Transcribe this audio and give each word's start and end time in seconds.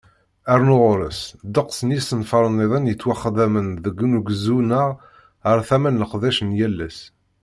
Rnu 0.59 0.77
ɣer-s, 0.83 1.21
ddeqs 1.47 1.79
n 1.83 1.93
yisenfaren-nniḍen 1.95 2.89
yettwaxdamen 2.89 3.67
deg 3.83 3.99
ugezdu-nneɣ 4.17 4.89
ɣar 5.47 5.59
tama 5.67 5.89
n 5.89 5.99
leqdic 6.01 6.39
n 6.43 6.49
yal 6.59 6.79
ass. 6.87 6.99